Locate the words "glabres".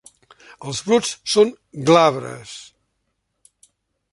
1.91-2.57